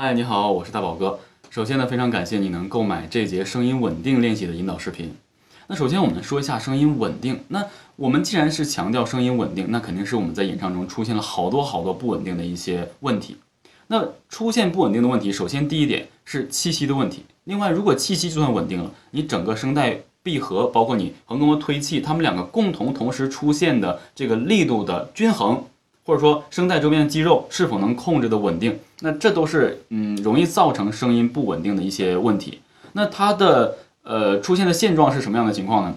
[0.00, 1.18] 嗨，你好，我是大宝哥。
[1.50, 5.12] 首先呢，非常感谢你能购买这节声音稳定练习的引导视频。
[5.66, 7.40] 那首先我们说一下声音稳定。
[7.48, 7.64] 那
[7.96, 13.38] 我们既然是强调声音稳定，那肯定是我们在演唱中出现了好多好多不稳定的一些问题。
[13.88, 17.24] 那出现不稳定的问题，首先第一点是气息的问题。
[17.42, 25.64] 另外，如果气息就算稳定了，你整个声带闭合，包括你横膈膜推气，它们两个共同同时出现的这个力度的均衡，
[26.08, 32.62] 或者说声带周边的肌肉是否能控制的稳定，那这都是嗯容易造成声音不稳定的一些问题。
[32.94, 35.94] 那它的呃出现的现状是什么样的情况呢？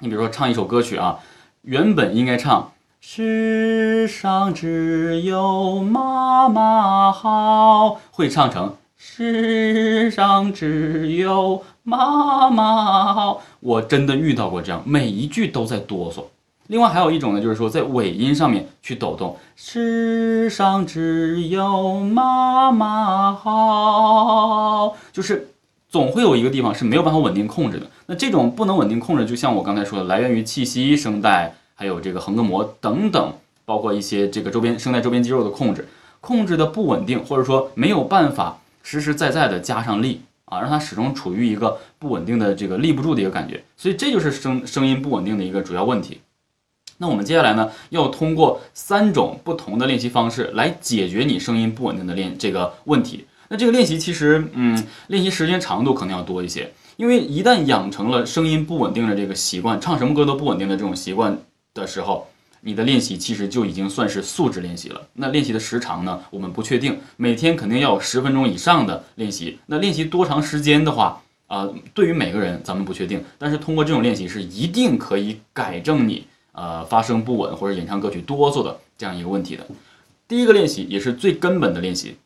[0.00, 1.20] 你比如说唱一首歌曲啊，
[1.62, 13.40] 原本应该唱世上只有妈妈好，会唱成世上只有妈妈好。
[13.60, 16.24] 我真的遇到过这样，每一句都在哆嗦。
[16.72, 25.48] 另外还有一种呢，就是说在尾音上面去抖动，世上只有妈妈好，就是
[25.90, 27.86] 总会有一个地方是没有办法稳定控制的。
[28.06, 33.34] 那这种不能稳定控制，就像我刚才说的，来源于气息、声带，还有这个横膈膜等等，
[33.66, 35.86] 包括一些这个周边声带周边肌肉的控制，
[36.22, 46.22] 控制的不稳定，或者说没有办法实实在在的加上力啊，让它始终处于一个不稳定的这个立不住的一个感觉，所以这就是声声音不稳定的一个主要问题。
[47.02, 53.26] 那我们接下来呢，要通过三种不同的练习方式来解决你声音不稳定的练这个问题。
[53.48, 61.36] 那这个练习其实，嗯，练习时间长度可能要多一些，因为一旦养成了声音不稳定的这个习惯，唱什么歌都不稳定的这种习惯
[61.74, 62.28] 的时候，
[62.60, 65.02] 你的练习其实就已经算是素质练习了。
[65.14, 69.58] 那练习的时长呢，我们不确定，每天肯定要有十分钟以上的练习。
[69.66, 76.28] 那练习多长时间的话，啊，对于每个人咱们不确定，但是通过这种练习是一定可以改正你。
[76.52, 79.66] 呃，发声不稳或者演唱歌曲哆嗦的这样一个问题的，
[80.28, 82.16] 第一个练习也是最根本的练习，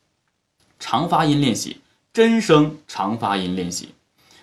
[0.80, 1.76] 长发音练习，
[2.12, 3.90] 真声长发音练习。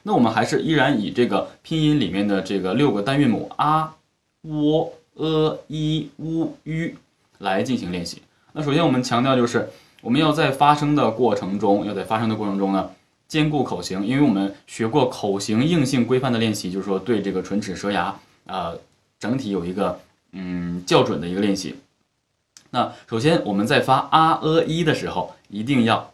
[0.04, 3.96] 那我们还是依然以这个拼音里面的这个六个单韵母啊、
[4.44, 6.96] 喔、呃、一、乌、吁
[7.40, 8.22] 来进行练习。
[8.54, 9.70] 那首先我们强调就是
[10.02, 12.90] 我们要在发声的过程中，要在发声的过程中呢，
[13.28, 18.74] 兼顾口型，因为我们学过口型硬性规范的练习，就是说对这个唇齿舌牙啊。
[19.24, 20.02] 整体有一个
[20.34, 21.80] 嗯校准的一个练习。
[22.72, 26.12] 那首先我们在发啊呃一的时候，一定要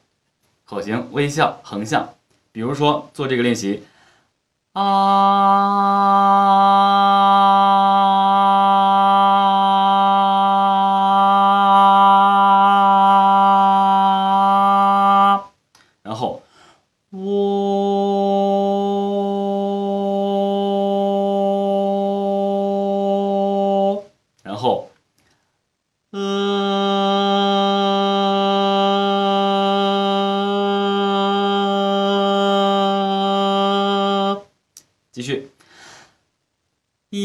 [0.63, 2.07] 口型微笑横向。
[2.51, 3.83] 比如说做这个练习
[4.73, 4.83] 啊，
[35.19, 35.49] 继续，
[37.09, 37.17] 一，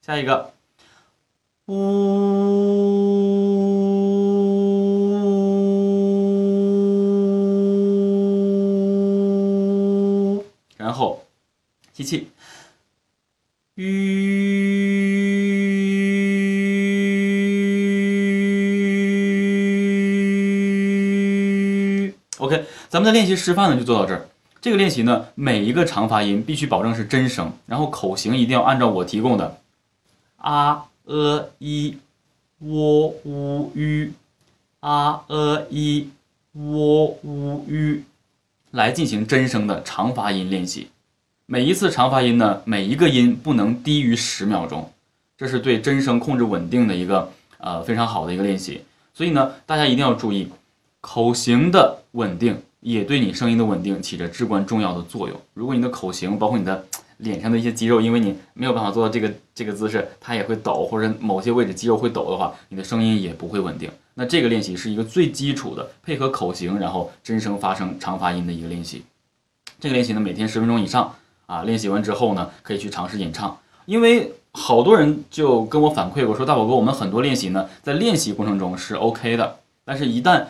[0.00, 0.54] 下一个，
[10.78, 11.22] 然后
[11.92, 12.30] 吸气，
[13.74, 14.25] 吁。
[22.96, 24.26] 咱们的练习示范呢就做到这儿。
[24.58, 29.58] 这个练习呢，每一个长发音必须保证是真声，然后口型一定要按照我提供的
[30.38, 31.98] 啊、呃、一、
[32.60, 34.14] 喔、乌、吁、
[34.80, 36.08] 啊、呃、一、
[36.54, 38.02] 喔、乌、吁。
[38.70, 40.88] 来进行真声的长发音练习，
[41.44, 44.90] 每一次长发音呢，每一个音不能低于十秒钟，
[45.36, 48.80] 这是对真声控制稳定的一个呃非常好的一个练习。
[49.12, 50.48] 所以呢，大家一定要注意，
[51.02, 55.36] 口型的稳定也对你声音的稳定起着至关重要的作用。
[55.54, 56.86] 如果你的口型，包括你的
[57.16, 63.90] 脸上的一些肌肉，因为你没有办法做到这个这个姿势，它也会抖，或者某些位置肌肉会抖的话，你的声音也不会稳定。
[64.14, 69.02] 那这个练习是一个最基础的配合口型，然后真声发声长发音的一个练习。
[69.80, 71.12] 这个练习呢，每天十分钟以上
[71.46, 71.62] 啊。
[71.64, 73.58] 练习完之后呢，可以去尝试演唱。
[73.86, 80.44] 因为好多人就跟我反馈过说，大宝哥，我们很多练习呢，在练习过程中是 OK 的，但是一旦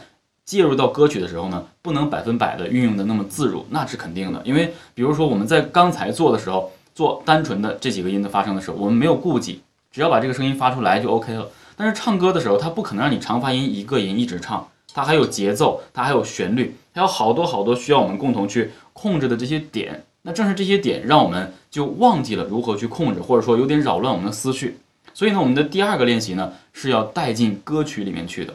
[0.46, 4.40] 介入到歌曲的时候呢，不能百分百的运用的那么自如，那是肯定的。
[4.44, 9.60] 因为比如说我们在刚才做的时候，做单纯的这几个音的发声的时候，我们没有顾忌，
[9.90, 11.48] 只要把这个声音发出来就 OK 了。
[11.74, 20.04] 但是唱歌的时候，它不可能让你长发音一个音一直唱，它还有节奏，它还有旋律，还有好多好多需要我们共同去控制的这些点。
[20.22, 24.78] 那正是这些点让我们就忘记了如何去控制，或者说有点扰乱我们的思绪。
[25.12, 28.54] 所以呢，我们的第二个练习呢是要带进歌曲里面去的。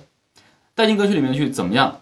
[0.81, 1.95] 带进歌曲里面去怎么样？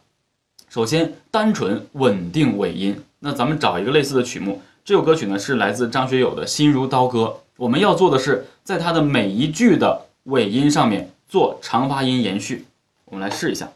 [0.70, 2.98] 首先，单纯稳定尾音。
[3.20, 7.24] 那咱们找一个类似的曲目，这首歌曲呢是来自张学友的《心如刀割》。
[7.58, 12.68] 我们要做的是，在它的每一句的尾音上面做长发音延续。
[13.04, 13.68] 我们来试一下。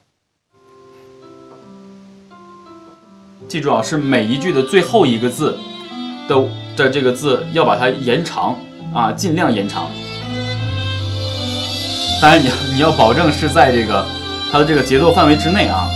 [3.49, 5.57] 记住啊，是每一句的最后一个字
[6.29, 8.57] 的的这个字要把它延长
[8.93, 9.91] 啊，尽量延长。
[12.21, 14.07] 当然，你你要保证是在这个
[14.53, 15.89] 它的这个节奏范围之内啊。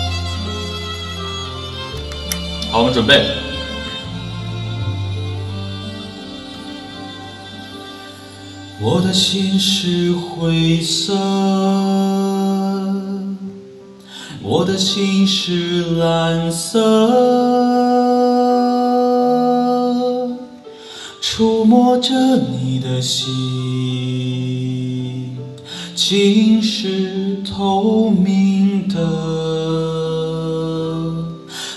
[2.72, 3.24] 好，我们准备。
[8.82, 11.14] 我的心是灰色，
[14.42, 16.80] 我的心是蓝色，
[21.22, 23.28] 触摸着你的心，
[25.96, 28.47] 竟是透明
[28.98, 29.04] 的，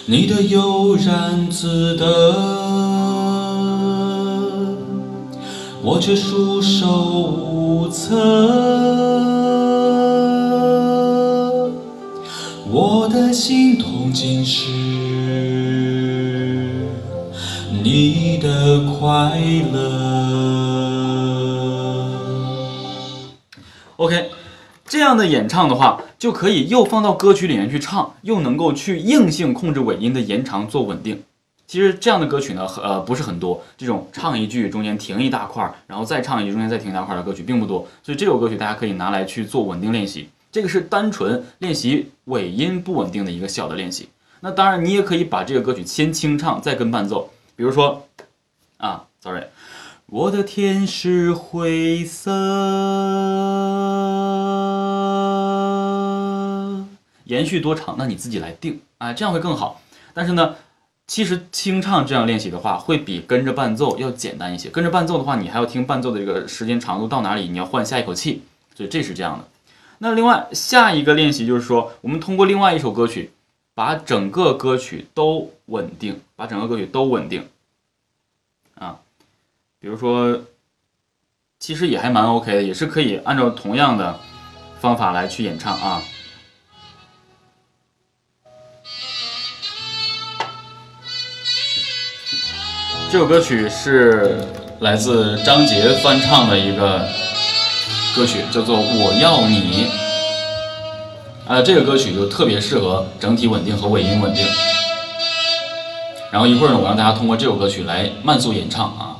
[0.06, 2.06] 你的悠然自得。
[5.82, 8.14] 我却束手无策，
[12.70, 14.70] 我的心痛竟是
[17.82, 19.40] 你的快
[19.72, 19.78] 乐。
[23.96, 24.30] OK，
[25.10, 31.20] 这样的演唱的话，就可以又放到歌曲里面去唱，又能够去硬性控制尾音的延长做稳定。
[31.66, 33.60] 其实这样的歌曲呢，呃，不是很多。
[33.76, 37.84] 这种唱一句中间停一大块儿，然后再唱一句中间再停一大块儿的歌曲并不多。
[38.04, 40.28] 所以这首歌曲大家可以拿来去做稳定练习。
[40.52, 44.10] 这个是单纯练习尾音不稳定的一个小的练习。
[44.38, 47.30] 那当然，你也可以把这个歌曲先清唱，再跟伴奏。
[47.56, 48.06] 比如说，
[48.76, 49.42] 啊，sorry，
[50.06, 52.30] 我的天是灰色，
[57.30, 59.80] 延续多长，那你自己来定啊，这样会更好。
[60.12, 60.56] 但是呢。
[61.10, 64.70] 其实清唱这样练习的话，会比跟着伴奏要简单一些。
[64.70, 68.44] 跟着伴奏的话，你还要听伴奏的这个时间长度到哪里，你要换下一口气，
[68.76, 69.44] 所以这是这样的。
[69.98, 73.32] 那另外下一个练习就是说，我们通过另外一首歌曲，
[73.74, 77.44] 把整个歌曲都稳定，把整个歌曲都稳定。
[78.76, 79.00] 啊，
[79.80, 80.42] 比如说，
[81.58, 84.20] 其实也还蛮 OK 的，也是可以按照同样的
[84.78, 86.00] 方法来去演唱啊。
[93.10, 94.38] 这首歌曲是
[94.78, 97.04] 来自张杰翻唱的一个
[98.14, 99.88] 歌曲，叫做《我要你》。
[101.48, 104.46] 呃，这个歌曲就特别适合整体稳定和尾音稳定。
[106.30, 109.16] 然后一会儿呢，我让大家通过这首歌曲来慢速演唱啊。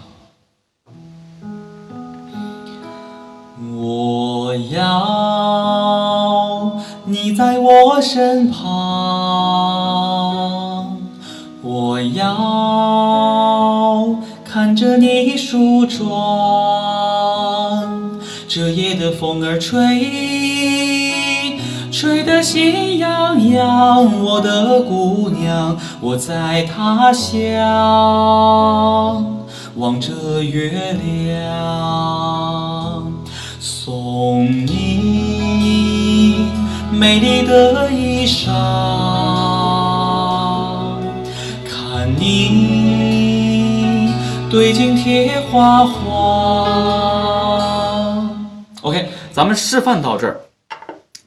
[3.77, 4.81] 我要
[7.07, 8.71] 你在我身旁，
[11.63, 13.40] 我要。
[14.71, 16.09] 看着你梳妆，
[18.47, 19.83] 这夜的风儿吹，
[21.91, 24.23] 吹得心痒痒。
[24.23, 27.27] 我的姑娘，我在他乡，
[29.75, 33.13] 望着月亮，
[33.59, 36.47] 送你
[36.93, 38.53] 美丽的衣裳，
[41.65, 42.60] 看你。
[44.51, 46.11] 对镜贴花黄。
[48.83, 50.41] OK，咱们示范到这儿。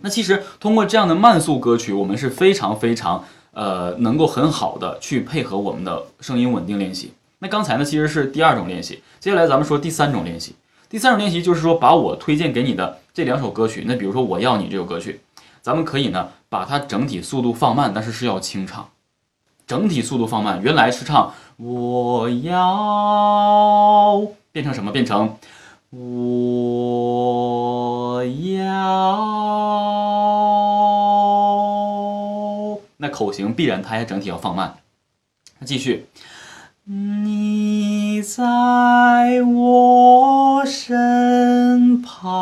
[0.01, 7.13] 那其实通过这样的慢速歌曲，我们是非常非常呃能够很好的去配合我们的声音稳定练习。
[7.39, 10.53] 那刚才呢其实是第二种练习，接下来咱们说第三种练习。
[10.89, 15.22] 第三种练习就是说把我推荐给你的这两首歌曲，那比如说我要你这首歌曲，
[15.62, 18.86] 咱们可以呢把它整体速度放慢，但是是要清唱。
[19.65, 24.91] 整体速度放慢，原来是唱我要变成什么？
[24.91, 25.38] 变成
[25.89, 29.24] 我要。
[32.98, 34.75] 那口型必然它也整体要放慢。
[35.60, 36.08] 那继续，
[36.86, 42.34] 你在我身旁。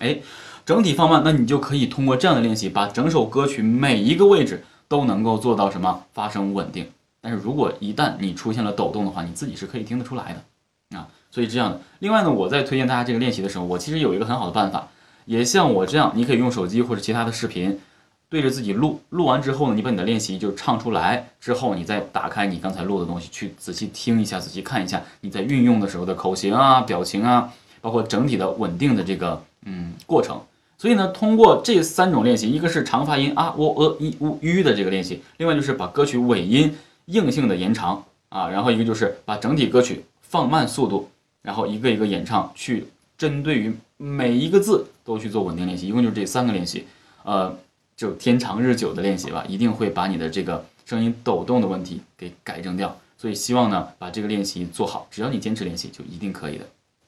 [0.00, 0.18] 哎。
[0.64, 6.86] 整体放慢，那你就可以通过这样的练习，把整首歌曲每一个位置都能够做到什么发声稳定。
[7.20, 11.08] 但是如果一旦你出现了抖动的话，你自己是可以听得出来的啊。
[11.30, 11.80] 所以这样的。
[11.98, 14.88] 另外呢，我在推荐大家这个练习的时候，我其实有一个很好的办法，
[15.24, 17.80] 也像我这样，你可以用手机或者其他的视频，
[18.28, 30.40] 对着自己录，录完之后呢，你把你的练习就唱出来，之后你再打开你刚才录的东西，去仔细听一下，仔细看一下你在运用的时候的口型啊、表情啊，包括整体的稳定的这个嗯过程。
[30.82, 36.74] 所以呢，通过这三种练习，一个是长发音啊、喔、呃、一、乌、吁的这个练习，另外就是把歌曲尾音
[37.04, 41.08] 硬性的延长啊，然后一个就是把整体歌曲放慢速度，
[41.40, 46.84] 然后一个一个演唱，去针对于每一个字都去做稳定练习，一共就是这三个练习，
[47.22, 47.56] 呃。
[47.94, 52.98] 就天长日久的练习吧，一定会把你的这个声音抖动的问题给改正掉。
[53.16, 56.64] 所以希望呢，把这个练习做好，只要你坚持练习，就一定可以的。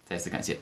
[0.07, 0.57] 再次感谢。